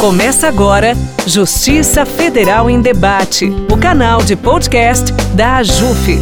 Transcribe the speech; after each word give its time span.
Começa 0.00 0.46
agora 0.46 0.92
Justiça 1.26 2.06
Federal 2.06 2.70
em 2.70 2.80
Debate, 2.80 3.50
o 3.68 3.76
canal 3.76 4.22
de 4.22 4.36
podcast 4.36 5.12
da 5.34 5.56
AJUF. 5.56 6.16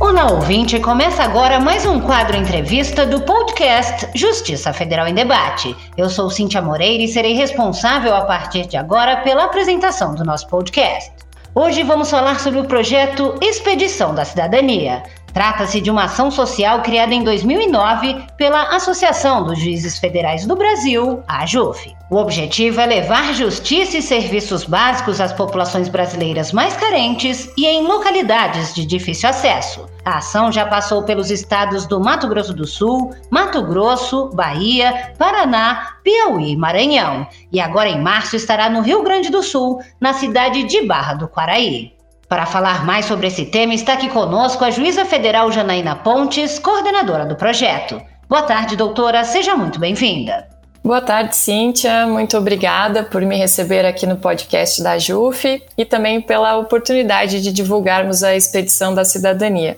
Olá, 0.00 0.32
ouvinte! 0.32 0.80
Começa 0.80 1.22
agora 1.22 1.60
mais 1.60 1.84
um 1.84 2.00
quadro 2.00 2.34
entrevista 2.34 3.04
do 3.04 3.20
podcast 3.20 4.08
Justiça 4.14 4.72
Federal 4.72 5.06
em 5.06 5.14
Debate. 5.14 5.76
Eu 5.94 6.08
sou 6.08 6.30
Cíntia 6.30 6.62
Moreira 6.62 7.02
e 7.02 7.08
serei 7.08 7.34
responsável 7.34 8.16
a 8.16 8.22
partir 8.22 8.66
de 8.66 8.78
agora 8.78 9.18
pela 9.18 9.44
apresentação 9.44 10.14
do 10.14 10.24
nosso 10.24 10.48
podcast. 10.48 11.12
Hoje 11.54 11.82
vamos 11.82 12.10
falar 12.10 12.40
sobre 12.40 12.60
o 12.60 12.64
projeto 12.64 13.34
Expedição 13.42 14.14
da 14.14 14.24
Cidadania. 14.24 15.02
Trata-se 15.32 15.80
de 15.80 15.90
uma 15.90 16.04
ação 16.04 16.30
social 16.30 16.82
criada 16.82 17.14
em 17.14 17.24
2009 17.24 18.26
pela 18.36 18.74
Associação 18.74 19.44
dos 19.44 19.58
Juízes 19.58 19.98
Federais 19.98 20.46
do 20.46 20.54
Brasil, 20.54 21.22
a 21.26 21.42
AJUF. 21.42 21.96
O 22.10 22.16
objetivo 22.16 22.78
é 22.78 22.84
levar 22.84 23.32
justiça 23.32 23.96
e 23.96 24.02
serviços 24.02 24.64
básicos 24.64 25.18
às 25.18 25.32
populações 25.32 25.88
brasileiras 25.88 26.52
mais 26.52 26.76
carentes 26.76 27.50
e 27.56 27.66
em 27.66 27.86
localidades 27.86 28.74
de 28.74 28.84
difícil 28.84 29.30
acesso. 29.30 29.86
A 30.04 30.18
ação 30.18 30.52
já 30.52 30.66
passou 30.66 31.04
pelos 31.04 31.30
estados 31.30 31.86
do 31.86 31.98
Mato 31.98 32.28
Grosso 32.28 32.52
do 32.52 32.66
Sul, 32.66 33.14
Mato 33.30 33.62
Grosso, 33.62 34.28
Bahia, 34.34 35.14
Paraná, 35.16 35.96
Piauí 36.04 36.52
e 36.52 36.56
Maranhão. 36.56 37.26
E 37.50 37.58
agora 37.58 37.88
em 37.88 38.02
março 38.02 38.36
estará 38.36 38.68
no 38.68 38.82
Rio 38.82 39.02
Grande 39.02 39.30
do 39.30 39.42
Sul, 39.42 39.80
na 39.98 40.12
cidade 40.12 40.64
de 40.64 40.86
Barra 40.86 41.14
do 41.14 41.26
Quaraí. 41.26 42.01
Para 42.32 42.46
falar 42.46 42.86
mais 42.86 43.04
sobre 43.04 43.26
esse 43.26 43.44
tema, 43.44 43.74
está 43.74 43.92
aqui 43.92 44.08
conosco 44.08 44.64
a 44.64 44.70
juíza 44.70 45.04
federal 45.04 45.52
Janaína 45.52 45.96
Pontes, 45.96 46.58
coordenadora 46.58 47.26
do 47.26 47.36
projeto. 47.36 48.00
Boa 48.26 48.40
tarde, 48.40 48.74
doutora, 48.74 49.22
seja 49.22 49.54
muito 49.54 49.78
bem-vinda. 49.78 50.48
Boa 50.82 51.02
tarde, 51.02 51.36
Cíntia. 51.36 52.06
Muito 52.06 52.38
obrigada 52.38 53.02
por 53.02 53.20
me 53.20 53.36
receber 53.36 53.84
aqui 53.84 54.06
no 54.06 54.16
podcast 54.16 54.82
da 54.82 54.96
JUF 54.96 55.62
e 55.76 55.84
também 55.84 56.22
pela 56.22 56.56
oportunidade 56.56 57.42
de 57.42 57.52
divulgarmos 57.52 58.22
a 58.22 58.34
expedição 58.34 58.94
da 58.94 59.04
cidadania. 59.04 59.76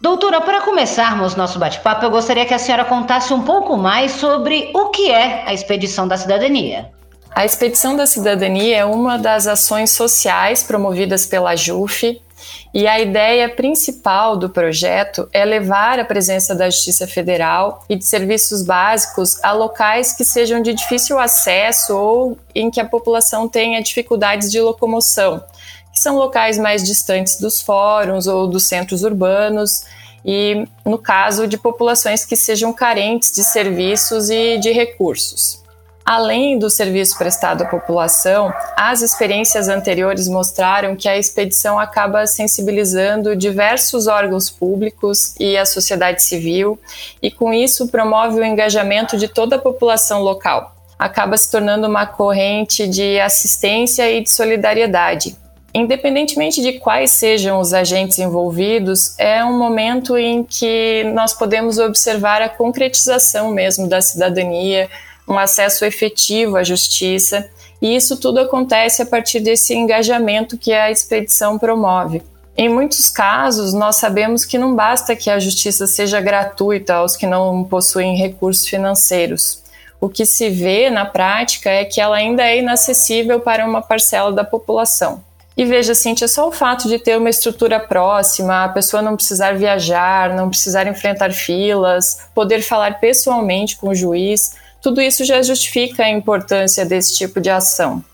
Doutora, 0.00 0.40
para 0.40 0.62
começarmos 0.62 1.36
nosso 1.36 1.58
bate-papo, 1.58 2.02
eu 2.02 2.10
gostaria 2.10 2.46
que 2.46 2.54
a 2.54 2.58
senhora 2.58 2.86
contasse 2.86 3.34
um 3.34 3.42
pouco 3.42 3.76
mais 3.76 4.12
sobre 4.12 4.70
o 4.72 4.88
que 4.88 5.10
é 5.10 5.42
a 5.44 5.52
expedição 5.52 6.08
da 6.08 6.16
cidadania. 6.16 6.90
A 7.34 7.44
Expedição 7.44 7.96
da 7.96 8.06
Cidadania 8.06 8.76
é 8.76 8.84
uma 8.84 9.18
das 9.18 9.48
ações 9.48 9.90
sociais 9.90 10.62
promovidas 10.62 11.26
pela 11.26 11.56
JUF 11.56 12.22
e 12.72 12.86
a 12.86 13.00
ideia 13.00 13.48
principal 13.48 14.36
do 14.36 14.48
projeto 14.48 15.28
é 15.32 15.44
levar 15.44 15.98
a 15.98 16.04
presença 16.04 16.54
da 16.54 16.70
Justiça 16.70 17.08
Federal 17.08 17.84
e 17.88 17.96
de 17.96 18.04
serviços 18.04 18.62
básicos 18.62 19.42
a 19.42 19.50
locais 19.50 20.12
que 20.12 20.24
sejam 20.24 20.62
de 20.62 20.74
difícil 20.74 21.18
acesso 21.18 21.96
ou 21.96 22.38
em 22.54 22.70
que 22.70 22.80
a 22.80 22.84
população 22.84 23.48
tenha 23.48 23.82
dificuldades 23.82 24.48
de 24.48 24.60
locomoção, 24.60 25.42
que 25.92 25.98
são 25.98 26.14
locais 26.14 26.56
mais 26.56 26.84
distantes 26.84 27.40
dos 27.40 27.60
fóruns 27.60 28.28
ou 28.28 28.46
dos 28.46 28.68
centros 28.68 29.02
urbanos 29.02 29.84
e, 30.24 30.68
no 30.84 30.98
caso, 30.98 31.48
de 31.48 31.58
populações 31.58 32.24
que 32.24 32.36
sejam 32.36 32.72
carentes 32.72 33.32
de 33.32 33.42
serviços 33.42 34.30
e 34.30 34.56
de 34.56 34.70
recursos. 34.70 35.63
Além 36.04 36.58
do 36.58 36.68
serviço 36.68 37.16
prestado 37.16 37.62
à 37.62 37.66
população, 37.66 38.52
as 38.76 39.00
experiências 39.00 39.68
anteriores 39.68 40.28
mostraram 40.28 40.94
que 40.94 41.08
a 41.08 41.16
expedição 41.16 41.78
acaba 41.78 42.26
sensibilizando 42.26 43.34
diversos 43.34 44.06
órgãos 44.06 44.50
públicos 44.50 45.34
e 45.40 45.56
a 45.56 45.64
sociedade 45.64 46.22
civil, 46.22 46.78
e 47.22 47.30
com 47.30 47.54
isso 47.54 47.88
promove 47.88 48.38
o 48.38 48.44
engajamento 48.44 49.16
de 49.16 49.28
toda 49.28 49.56
a 49.56 49.58
população 49.58 50.20
local. 50.20 50.76
Acaba 50.98 51.38
se 51.38 51.50
tornando 51.50 51.88
uma 51.88 52.04
corrente 52.04 52.86
de 52.86 53.18
assistência 53.18 54.10
e 54.10 54.22
de 54.22 54.30
solidariedade. 54.30 55.34
Independentemente 55.72 56.60
de 56.60 56.74
quais 56.74 57.12
sejam 57.12 57.58
os 57.58 57.72
agentes 57.72 58.18
envolvidos, 58.18 59.18
é 59.18 59.42
um 59.42 59.58
momento 59.58 60.18
em 60.18 60.44
que 60.44 61.02
nós 61.14 61.32
podemos 61.32 61.78
observar 61.78 62.42
a 62.42 62.48
concretização 62.48 63.50
mesmo 63.50 63.88
da 63.88 64.02
cidadania 64.02 64.88
um 65.26 65.38
acesso 65.38 65.84
efetivo 65.84 66.56
à 66.56 66.62
justiça, 66.62 67.48
e 67.80 67.94
isso 67.94 68.18
tudo 68.18 68.40
acontece 68.40 69.02
a 69.02 69.06
partir 69.06 69.40
desse 69.40 69.74
engajamento 69.74 70.56
que 70.56 70.72
a 70.72 70.90
expedição 70.90 71.58
promove. 71.58 72.22
Em 72.56 72.68
muitos 72.68 73.10
casos, 73.10 73.74
nós 73.74 73.96
sabemos 73.96 74.44
que 74.44 74.56
não 74.56 74.76
basta 74.76 75.16
que 75.16 75.28
a 75.28 75.40
justiça 75.40 75.86
seja 75.86 76.20
gratuita 76.20 76.94
aos 76.94 77.16
que 77.16 77.26
não 77.26 77.64
possuem 77.64 78.16
recursos 78.16 78.66
financeiros. 78.66 79.62
O 80.00 80.08
que 80.08 80.24
se 80.24 80.50
vê 80.50 80.88
na 80.88 81.04
prática 81.04 81.68
é 81.68 81.84
que 81.84 82.00
ela 82.00 82.16
ainda 82.16 82.44
é 82.44 82.58
inacessível 82.58 83.40
para 83.40 83.66
uma 83.66 83.82
parcela 83.82 84.32
da 84.32 84.44
população. 84.44 85.22
E 85.56 85.64
veja, 85.64 85.94
Cintia, 85.94 86.26
só 86.26 86.48
o 86.48 86.52
fato 86.52 86.88
de 86.88 86.98
ter 86.98 87.16
uma 87.16 87.30
estrutura 87.30 87.78
próxima, 87.78 88.64
a 88.64 88.68
pessoa 88.68 89.02
não 89.02 89.16
precisar 89.16 89.56
viajar, 89.56 90.34
não 90.34 90.48
precisar 90.48 90.86
enfrentar 90.86 91.32
filas, 91.32 92.28
poder 92.34 92.60
falar 92.60 92.98
pessoalmente 92.98 93.76
com 93.76 93.88
o 93.88 93.94
juiz, 93.94 94.54
tudo 94.84 95.00
isso 95.00 95.24
já 95.24 95.40
justifica 95.40 96.04
a 96.04 96.10
importância 96.10 96.84
desse 96.84 97.16
tipo 97.16 97.40
de 97.40 97.48
ação. 97.48 98.04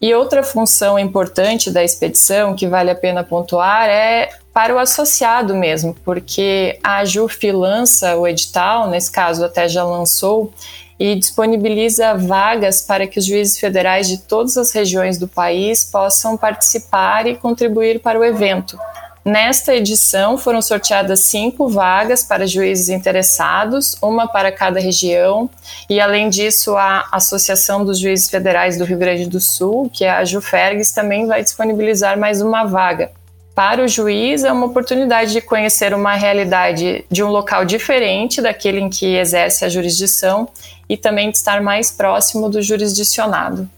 E 0.00 0.14
outra 0.14 0.44
função 0.44 0.96
importante 0.96 1.68
da 1.68 1.82
expedição, 1.82 2.54
que 2.54 2.68
vale 2.68 2.92
a 2.92 2.94
pena 2.94 3.24
pontuar, 3.24 3.88
é 3.88 4.30
para 4.54 4.72
o 4.72 4.78
associado 4.78 5.52
mesmo, 5.52 5.92
porque 6.04 6.78
a 6.80 7.04
JUF 7.04 7.50
lança 7.50 8.16
o 8.16 8.24
edital, 8.24 8.88
nesse 8.88 9.10
caso 9.10 9.44
até 9.44 9.68
já 9.68 9.82
lançou, 9.82 10.54
e 10.96 11.16
disponibiliza 11.16 12.14
vagas 12.14 12.82
para 12.82 13.08
que 13.08 13.18
os 13.18 13.26
juízes 13.26 13.58
federais 13.58 14.06
de 14.06 14.18
todas 14.18 14.56
as 14.56 14.70
regiões 14.70 15.18
do 15.18 15.26
país 15.26 15.82
possam 15.82 16.36
participar 16.36 17.26
e 17.26 17.34
contribuir 17.34 17.98
para 17.98 18.16
o 18.16 18.24
evento. 18.24 18.78
Nesta 19.22 19.74
edição 19.74 20.38
foram 20.38 20.62
sorteadas 20.62 21.20
cinco 21.20 21.68
vagas 21.68 22.24
para 22.24 22.46
juízes 22.46 22.88
interessados, 22.88 23.94
uma 24.00 24.26
para 24.26 24.50
cada 24.50 24.80
região, 24.80 25.48
e 25.90 26.00
além 26.00 26.30
disso, 26.30 26.74
a 26.74 27.06
Associação 27.12 27.84
dos 27.84 27.98
Juízes 27.98 28.30
Federais 28.30 28.78
do 28.78 28.84
Rio 28.84 28.96
Grande 28.96 29.26
do 29.26 29.38
Sul, 29.38 29.90
que 29.92 30.06
é 30.06 30.10
a 30.10 30.24
JUFERGS, 30.24 30.92
também 30.92 31.26
vai 31.26 31.42
disponibilizar 31.42 32.18
mais 32.18 32.40
uma 32.40 32.64
vaga. 32.64 33.12
Para 33.54 33.84
o 33.84 33.88
juiz, 33.88 34.42
é 34.42 34.50
uma 34.50 34.64
oportunidade 34.64 35.32
de 35.32 35.42
conhecer 35.42 35.92
uma 35.92 36.14
realidade 36.14 37.04
de 37.10 37.22
um 37.22 37.28
local 37.28 37.66
diferente 37.66 38.40
daquele 38.40 38.80
em 38.80 38.88
que 38.88 39.16
exerce 39.16 39.66
a 39.66 39.68
jurisdição 39.68 40.48
e 40.88 40.96
também 40.96 41.30
de 41.30 41.36
estar 41.36 41.60
mais 41.60 41.90
próximo 41.90 42.48
do 42.48 42.62
jurisdicionado. 42.62 43.68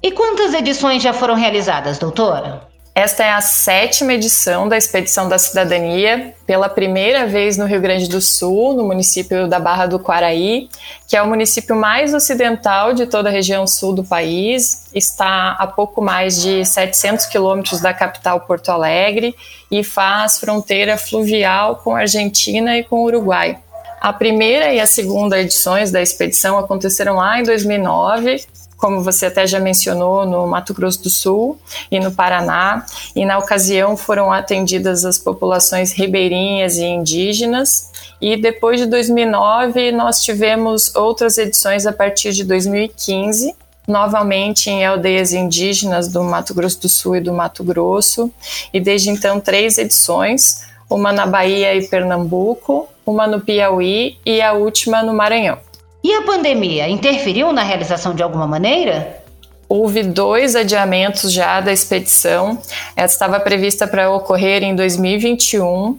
E 0.00 0.12
quantas 0.12 0.54
edições 0.54 1.02
já 1.02 1.12
foram 1.12 1.34
realizadas, 1.34 1.98
doutora? 1.98 2.68
Esta 2.98 3.22
é 3.22 3.30
a 3.30 3.40
sétima 3.40 4.14
edição 4.14 4.68
da 4.68 4.76
Expedição 4.76 5.28
da 5.28 5.38
Cidadania, 5.38 6.34
pela 6.44 6.68
primeira 6.68 7.28
vez 7.28 7.56
no 7.56 7.64
Rio 7.64 7.80
Grande 7.80 8.08
do 8.08 8.20
Sul, 8.20 8.74
no 8.74 8.82
município 8.82 9.46
da 9.46 9.60
Barra 9.60 9.86
do 9.86 10.00
Quaraí, 10.00 10.68
que 11.06 11.16
é 11.16 11.22
o 11.22 11.28
município 11.28 11.76
mais 11.76 12.12
ocidental 12.12 12.92
de 12.92 13.06
toda 13.06 13.28
a 13.28 13.32
região 13.32 13.68
sul 13.68 13.94
do 13.94 14.02
país, 14.02 14.88
está 14.92 15.52
a 15.52 15.64
pouco 15.68 16.02
mais 16.02 16.42
de 16.42 16.64
700 16.64 17.26
quilômetros 17.26 17.80
da 17.80 17.94
capital 17.94 18.40
Porto 18.40 18.70
Alegre 18.70 19.32
e 19.70 19.84
faz 19.84 20.40
fronteira 20.40 20.98
fluvial 20.98 21.76
com 21.76 21.94
a 21.94 22.00
Argentina 22.00 22.76
e 22.76 22.82
com 22.82 22.96
o 22.96 23.04
Uruguai. 23.04 23.58
A 24.00 24.12
primeira 24.12 24.74
e 24.74 24.80
a 24.80 24.86
segunda 24.88 25.38
edições 25.38 25.92
da 25.92 26.02
expedição 26.02 26.58
aconteceram 26.58 27.14
lá 27.14 27.38
em 27.38 27.44
2009, 27.44 28.44
como 28.78 29.02
você 29.02 29.26
até 29.26 29.46
já 29.46 29.58
mencionou, 29.58 30.24
no 30.24 30.46
Mato 30.46 30.72
Grosso 30.72 31.02
do 31.02 31.10
Sul 31.10 31.58
e 31.90 31.98
no 31.98 32.12
Paraná, 32.12 32.86
e 33.14 33.26
na 33.26 33.36
ocasião 33.36 33.96
foram 33.96 34.32
atendidas 34.32 35.04
as 35.04 35.18
populações 35.18 35.92
ribeirinhas 35.92 36.78
e 36.78 36.84
indígenas. 36.84 37.90
E 38.20 38.36
depois 38.36 38.80
de 38.80 38.86
2009, 38.86 39.92
nós 39.92 40.22
tivemos 40.22 40.94
outras 40.94 41.36
edições 41.38 41.86
a 41.86 41.92
partir 41.92 42.32
de 42.32 42.44
2015, 42.44 43.54
novamente 43.86 44.70
em 44.70 44.86
aldeias 44.86 45.32
indígenas 45.32 46.08
do 46.08 46.22
Mato 46.22 46.54
Grosso 46.54 46.80
do 46.80 46.88
Sul 46.88 47.16
e 47.16 47.20
do 47.20 47.32
Mato 47.32 47.64
Grosso, 47.64 48.30
e 48.72 48.78
desde 48.78 49.10
então 49.10 49.40
três 49.40 49.76
edições, 49.76 50.68
uma 50.88 51.12
na 51.12 51.26
Bahia 51.26 51.74
e 51.74 51.86
Pernambuco, 51.88 52.88
uma 53.04 53.26
no 53.26 53.40
Piauí 53.40 54.18
e 54.24 54.40
a 54.40 54.52
última 54.52 55.02
no 55.02 55.12
Maranhão. 55.12 55.67
E 56.02 56.12
a 56.14 56.22
pandemia 56.22 56.88
interferiu 56.88 57.52
na 57.52 57.62
realização 57.62 58.14
de 58.14 58.22
alguma 58.22 58.46
maneira? 58.46 59.22
Houve 59.68 60.02
dois 60.02 60.56
adiamentos 60.56 61.32
já 61.32 61.60
da 61.60 61.72
expedição. 61.72 62.58
Ela 62.96 63.06
estava 63.06 63.38
prevista 63.40 63.86
para 63.86 64.10
ocorrer 64.10 64.62
em 64.62 64.74
2021 64.74 65.98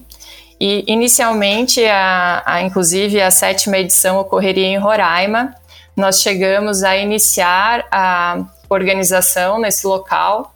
e 0.60 0.84
inicialmente, 0.88 1.84
a, 1.86 2.44
a, 2.46 2.62
inclusive, 2.62 3.22
a 3.22 3.32
sétima 3.32 3.78
edição 3.78 4.20
ocorreria 4.20 4.68
em 4.68 4.78
Roraima. 4.78 5.56
Nós 5.96 6.22
chegamos 6.22 6.84
a 6.84 6.98
iniciar 6.98 7.86
a 7.92 8.44
organização 8.70 9.60
nesse 9.60 9.86
local 9.86 10.54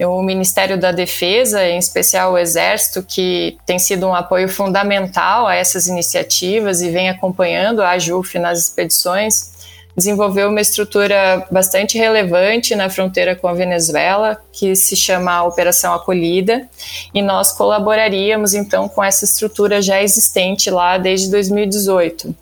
o 0.00 0.22
Ministério 0.22 0.78
da 0.78 0.90
Defesa, 0.90 1.64
em 1.64 1.78
especial 1.78 2.32
o 2.32 2.38
Exército, 2.38 3.02
que 3.02 3.56
tem 3.64 3.78
sido 3.78 4.06
um 4.06 4.14
apoio 4.14 4.48
fundamental 4.48 5.46
a 5.46 5.54
essas 5.54 5.86
iniciativas 5.86 6.82
e 6.82 6.90
vem 6.90 7.08
acompanhando 7.08 7.80
a 7.80 7.90
AJUF 7.90 8.38
nas 8.38 8.58
expedições, 8.58 9.54
desenvolveu 9.96 10.48
uma 10.48 10.60
estrutura 10.60 11.46
bastante 11.50 11.96
relevante 11.96 12.74
na 12.74 12.90
fronteira 12.90 13.36
com 13.36 13.46
a 13.46 13.54
Venezuela, 13.54 14.40
que 14.52 14.74
se 14.74 14.96
chama 14.96 15.44
Operação 15.44 15.94
Acolhida, 15.94 16.68
e 17.12 17.22
nós 17.22 17.52
colaboraríamos 17.52 18.54
então 18.54 18.88
com 18.88 19.02
essa 19.02 19.24
estrutura 19.24 19.80
já 19.80 20.02
existente 20.02 20.70
lá 20.70 20.98
desde 20.98 21.30
2018. 21.30 22.34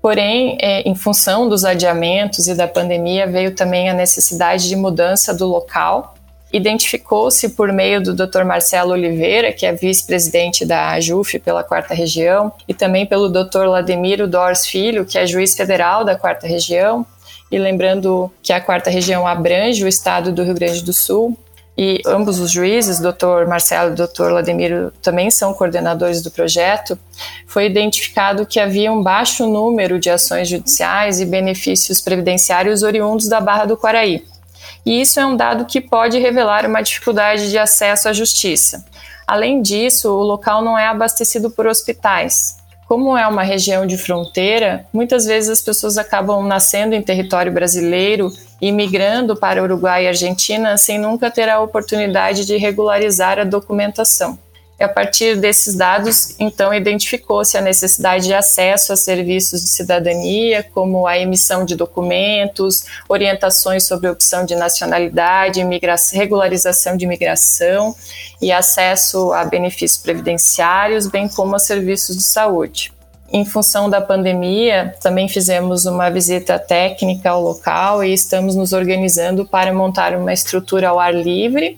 Porém, 0.00 0.56
é, 0.60 0.82
em 0.88 0.94
função 0.94 1.48
dos 1.48 1.64
adiamentos 1.64 2.46
e 2.46 2.54
da 2.54 2.68
pandemia, 2.68 3.26
veio 3.26 3.54
também 3.54 3.90
a 3.90 3.94
necessidade 3.94 4.68
de 4.68 4.76
mudança 4.76 5.34
do 5.34 5.46
local. 5.46 6.14
Identificou-se 6.52 7.50
por 7.50 7.72
meio 7.72 8.02
do 8.02 8.14
Dr. 8.14 8.42
Marcelo 8.44 8.92
Oliveira, 8.92 9.52
que 9.52 9.66
é 9.66 9.72
vice-presidente 9.72 10.64
da 10.64 10.90
AJUF 10.90 11.38
pela 11.40 11.62
quarta 11.62 11.92
região, 11.92 12.52
e 12.66 12.72
também 12.72 13.04
pelo 13.04 13.28
Dr. 13.28 13.66
Lademiro 13.66 14.26
Dors 14.26 14.66
Filho, 14.66 15.04
que 15.04 15.18
é 15.18 15.26
juiz 15.26 15.54
federal 15.54 16.04
da 16.04 16.16
quarta 16.16 16.46
região, 16.46 17.04
e 17.50 17.58
lembrando 17.58 18.30
que 18.42 18.52
a 18.52 18.60
quarta 18.60 18.90
região 18.90 19.26
abrange 19.26 19.84
o 19.84 19.88
estado 19.88 20.32
do 20.32 20.42
Rio 20.42 20.54
Grande 20.54 20.82
do 20.82 20.92
Sul, 20.92 21.36
e 21.80 22.02
ambos 22.04 22.40
os 22.40 22.50
juízes, 22.50 22.98
doutor 22.98 23.46
Marcelo 23.46 23.92
e 23.92 23.94
doutor 23.94 24.32
Lademiro, 24.32 24.92
também 25.00 25.30
são 25.30 25.54
coordenadores 25.54 26.20
do 26.20 26.28
projeto, 26.28 26.98
foi 27.46 27.66
identificado 27.66 28.44
que 28.44 28.58
havia 28.58 28.90
um 28.90 29.00
baixo 29.00 29.46
número 29.46 30.00
de 30.00 30.10
ações 30.10 30.48
judiciais 30.48 31.20
e 31.20 31.24
benefícios 31.24 32.00
previdenciários 32.00 32.82
oriundos 32.82 33.28
da 33.28 33.40
Barra 33.40 33.64
do 33.64 33.76
Quaraí. 33.76 34.24
E 34.84 35.00
isso 35.00 35.18
é 35.20 35.26
um 35.26 35.36
dado 35.36 35.64
que 35.64 35.80
pode 35.80 36.18
revelar 36.18 36.66
uma 36.66 36.82
dificuldade 36.82 37.50
de 37.50 37.58
acesso 37.58 38.08
à 38.08 38.12
justiça. 38.12 38.84
Além 39.26 39.60
disso, 39.60 40.10
o 40.10 40.22
local 40.22 40.62
não 40.62 40.78
é 40.78 40.86
abastecido 40.86 41.50
por 41.50 41.66
hospitais, 41.66 42.58
como 42.88 43.14
é 43.14 43.26
uma 43.28 43.42
região 43.42 43.86
de 43.86 43.98
fronteira, 43.98 44.86
muitas 44.90 45.26
vezes 45.26 45.50
as 45.50 45.60
pessoas 45.60 45.98
acabam 45.98 46.42
nascendo 46.46 46.94
em 46.94 47.02
território 47.02 47.52
brasileiro 47.52 48.32
e 48.62 48.72
migrando 48.72 49.36
para 49.36 49.62
Uruguai 49.62 50.04
e 50.04 50.08
Argentina 50.08 50.74
sem 50.78 50.98
nunca 50.98 51.30
ter 51.30 51.50
a 51.50 51.60
oportunidade 51.60 52.46
de 52.46 52.56
regularizar 52.56 53.38
a 53.38 53.44
documentação. 53.44 54.38
E 54.78 54.84
a 54.84 54.88
partir 54.88 55.36
desses 55.36 55.74
dados, 55.74 56.36
então, 56.38 56.72
identificou-se 56.72 57.58
a 57.58 57.60
necessidade 57.60 58.26
de 58.26 58.34
acesso 58.34 58.92
a 58.92 58.96
serviços 58.96 59.60
de 59.60 59.68
cidadania, 59.68 60.64
como 60.72 61.04
a 61.04 61.18
emissão 61.18 61.64
de 61.64 61.74
documentos, 61.74 62.84
orientações 63.08 63.84
sobre 63.84 64.08
opção 64.08 64.44
de 64.44 64.54
nacionalidade, 64.54 65.60
regularização 66.12 66.96
de 66.96 67.04
imigração 67.04 67.92
e 68.40 68.52
acesso 68.52 69.32
a 69.32 69.44
benefícios 69.44 70.00
previdenciários, 70.00 71.08
bem 71.08 71.28
como 71.28 71.56
a 71.56 71.58
serviços 71.58 72.16
de 72.16 72.22
saúde. 72.22 72.92
Em 73.32 73.44
função 73.44 73.90
da 73.90 74.00
pandemia, 74.00 74.94
também 75.02 75.28
fizemos 75.28 75.86
uma 75.86 76.08
visita 76.08 76.56
técnica 76.56 77.30
ao 77.30 77.42
local 77.42 78.04
e 78.04 78.14
estamos 78.14 78.54
nos 78.54 78.72
organizando 78.72 79.44
para 79.44 79.72
montar 79.74 80.14
uma 80.14 80.32
estrutura 80.32 80.88
ao 80.88 81.00
ar 81.00 81.14
livre 81.14 81.76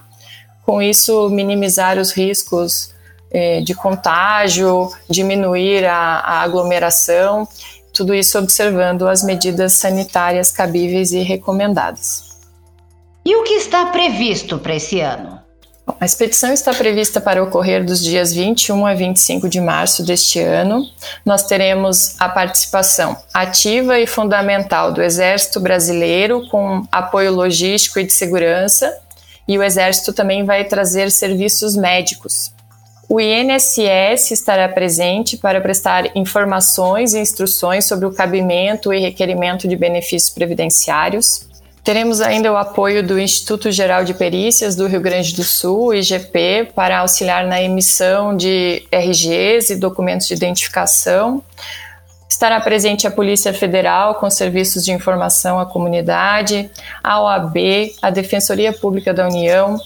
com 0.70 0.80
isso 0.80 1.28
minimizar 1.30 1.98
os 1.98 2.12
riscos 2.12 2.94
eh, 3.32 3.60
de 3.60 3.74
contágio, 3.74 4.88
diminuir 5.08 5.84
a, 5.84 6.20
a 6.20 6.42
aglomeração, 6.42 7.48
tudo 7.92 8.14
isso 8.14 8.38
observando 8.38 9.08
as 9.08 9.24
medidas 9.24 9.72
sanitárias 9.72 10.52
cabíveis 10.52 11.10
e 11.10 11.24
recomendadas. 11.24 12.38
E 13.24 13.34
o 13.34 13.42
que 13.42 13.54
está 13.54 13.86
previsto 13.86 14.58
para 14.58 14.76
esse 14.76 15.00
ano? 15.00 15.40
A 15.98 16.06
expedição 16.06 16.52
está 16.52 16.72
prevista 16.72 17.20
para 17.20 17.42
ocorrer 17.42 17.84
dos 17.84 18.00
dias 18.00 18.32
21 18.32 18.86
a 18.86 18.94
25 18.94 19.48
de 19.48 19.60
março 19.60 20.04
deste 20.04 20.38
ano. 20.38 20.86
Nós 21.26 21.42
teremos 21.42 22.14
a 22.16 22.28
participação 22.28 23.16
ativa 23.34 23.98
e 23.98 24.06
fundamental 24.06 24.92
do 24.92 25.02
Exército 25.02 25.58
Brasileiro, 25.58 26.46
com 26.48 26.86
apoio 26.92 27.32
logístico 27.32 27.98
e 27.98 28.04
de 28.04 28.12
segurança, 28.12 28.96
e 29.50 29.58
o 29.58 29.64
Exército 29.64 30.12
também 30.12 30.44
vai 30.44 30.62
trazer 30.62 31.10
serviços 31.10 31.74
médicos. 31.74 32.52
O 33.08 33.20
INSS 33.20 34.30
estará 34.30 34.68
presente 34.68 35.36
para 35.36 35.60
prestar 35.60 36.16
informações 36.16 37.14
e 37.14 37.18
instruções 37.18 37.84
sobre 37.84 38.06
o 38.06 38.12
cabimento 38.12 38.92
e 38.92 39.00
requerimento 39.00 39.66
de 39.66 39.74
benefícios 39.74 40.32
previdenciários. 40.32 41.48
Teremos 41.82 42.20
ainda 42.20 42.52
o 42.52 42.56
apoio 42.56 43.04
do 43.04 43.18
Instituto 43.18 43.72
Geral 43.72 44.04
de 44.04 44.14
Perícias 44.14 44.76
do 44.76 44.86
Rio 44.86 45.00
Grande 45.00 45.34
do 45.34 45.42
Sul, 45.42 45.94
IGP, 45.94 46.70
para 46.72 47.00
auxiliar 47.00 47.44
na 47.44 47.60
emissão 47.60 48.36
de 48.36 48.84
RGs 48.92 49.72
e 49.72 49.76
documentos 49.76 50.28
de 50.28 50.34
identificação. 50.34 51.42
Estará 52.40 52.58
presente 52.58 53.06
a 53.06 53.10
Polícia 53.10 53.52
Federal 53.52 54.14
com 54.14 54.30
serviços 54.30 54.82
de 54.82 54.92
informação 54.92 55.60
à 55.60 55.66
comunidade, 55.66 56.70
a 57.04 57.20
OAB, 57.20 57.54
a 58.00 58.08
Defensoria 58.08 58.72
Pública 58.72 59.12
da 59.12 59.26
União, 59.26 59.78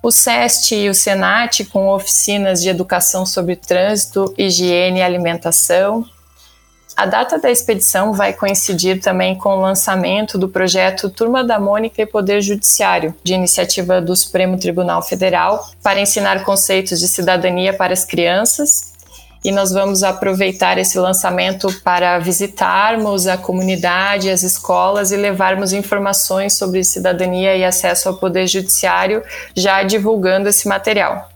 o 0.00 0.12
SEST 0.12 0.72
e 0.76 0.88
o 0.88 0.94
SENAT 0.94 1.64
com 1.64 1.88
oficinas 1.88 2.62
de 2.62 2.68
educação 2.68 3.26
sobre 3.26 3.56
trânsito, 3.56 4.32
higiene 4.38 5.00
e 5.00 5.02
alimentação. 5.02 6.06
A 6.96 7.06
data 7.06 7.40
da 7.40 7.50
expedição 7.50 8.12
vai 8.12 8.32
coincidir 8.32 9.00
também 9.00 9.34
com 9.34 9.56
o 9.56 9.60
lançamento 9.60 10.38
do 10.38 10.48
projeto 10.48 11.10
Turma 11.10 11.42
da 11.42 11.58
Mônica 11.58 12.00
e 12.00 12.06
Poder 12.06 12.40
Judiciário, 12.40 13.16
de 13.24 13.34
iniciativa 13.34 14.00
do 14.00 14.14
Supremo 14.14 14.56
Tribunal 14.56 15.02
Federal, 15.02 15.68
para 15.82 16.00
ensinar 16.00 16.44
conceitos 16.44 17.00
de 17.00 17.08
cidadania 17.08 17.72
para 17.72 17.92
as 17.92 18.04
crianças 18.04 18.94
e 19.46 19.52
nós 19.52 19.70
vamos 19.70 20.02
aproveitar 20.02 20.76
esse 20.76 20.98
lançamento 20.98 21.72
para 21.84 22.18
visitarmos 22.18 23.28
a 23.28 23.38
comunidade, 23.38 24.28
as 24.28 24.42
escolas 24.42 25.12
e 25.12 25.16
levarmos 25.16 25.72
informações 25.72 26.54
sobre 26.54 26.82
cidadania 26.82 27.56
e 27.56 27.64
acesso 27.64 28.08
ao 28.08 28.16
poder 28.16 28.48
judiciário, 28.48 29.22
já 29.54 29.84
divulgando 29.84 30.48
esse 30.48 30.66
material. 30.66 31.28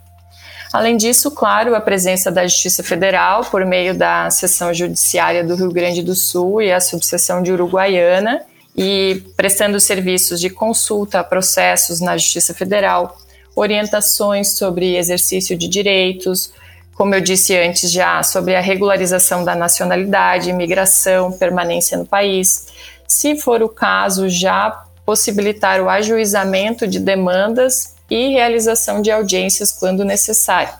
Além 0.73 0.97
disso, 0.97 1.31
claro, 1.31 1.73
a 1.73 1.81
presença 1.81 2.33
da 2.33 2.45
Justiça 2.49 2.83
Federal 2.83 3.45
por 3.45 3.65
meio 3.65 3.97
da 3.97 4.29
Seção 4.29 4.75
Judiciária 4.75 5.45
do 5.45 5.55
Rio 5.55 5.71
Grande 5.71 6.03
do 6.03 6.17
Sul 6.17 6.61
e 6.61 6.73
a 6.73 6.81
Subseção 6.81 7.45
de 7.45 7.53
Uruguaiana, 7.53 8.43
e 8.77 9.23
prestando 9.37 9.79
serviços 9.79 10.41
de 10.41 10.51
consulta 10.51 11.21
a 11.21 11.25
processos 11.25 12.01
na 12.01 12.17
Justiça 12.17 12.53
Federal, 12.55 13.17
orientações 13.55 14.57
sobre 14.57 14.97
exercício 14.97 15.57
de 15.57 15.69
direitos, 15.69 16.53
como 17.01 17.15
eu 17.15 17.21
disse 17.23 17.57
antes 17.57 17.91
já, 17.91 18.23
sobre 18.23 18.55
a 18.55 18.61
regularização 18.61 19.43
da 19.43 19.55
nacionalidade, 19.55 20.51
imigração, 20.51 21.33
permanência 21.33 21.97
no 21.97 22.05
país. 22.05 22.67
Se 23.09 23.37
for 23.37 23.63
o 23.63 23.71
caso, 23.71 24.29
já 24.29 24.85
possibilitar 25.07 25.81
o 25.81 25.89
ajuizamento 25.89 26.87
de 26.87 27.01
demandas 27.01 27.95
e 28.11 28.29
realização 28.35 29.01
de 29.01 29.11
audiências 29.11 29.73
quando 29.73 30.05
necessário. 30.05 30.75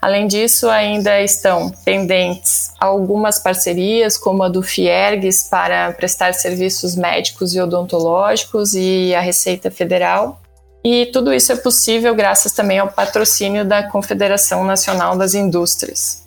Além 0.00 0.26
disso, 0.26 0.66
ainda 0.70 1.20
estão 1.20 1.70
pendentes 1.84 2.72
algumas 2.80 3.38
parcerias, 3.38 4.16
como 4.16 4.42
a 4.42 4.48
do 4.48 4.62
Fiergues 4.62 5.42
para 5.42 5.92
prestar 5.92 6.32
serviços 6.32 6.96
médicos 6.96 7.54
e 7.54 7.60
odontológicos 7.60 8.72
e 8.72 9.14
a 9.14 9.20
Receita 9.20 9.70
Federal, 9.70 10.40
e 10.82 11.06
tudo 11.06 11.32
isso 11.32 11.52
é 11.52 11.56
possível 11.56 12.14
graças 12.14 12.52
também 12.52 12.78
ao 12.78 12.88
patrocínio 12.88 13.64
da 13.64 13.82
Confederação 13.88 14.64
Nacional 14.64 15.16
das 15.16 15.34
Indústrias. 15.34 16.26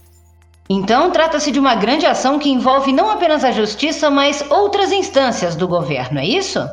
Então, 0.69 1.11
trata-se 1.11 1.51
de 1.51 1.59
uma 1.59 1.75
grande 1.75 2.05
ação 2.05 2.39
que 2.39 2.49
envolve 2.49 2.91
não 2.91 3.09
apenas 3.09 3.43
a 3.43 3.51
justiça, 3.51 4.09
mas 4.09 4.43
outras 4.49 4.91
instâncias 4.91 5.55
do 5.55 5.67
governo, 5.67 6.19
é 6.19 6.25
isso? 6.25 6.67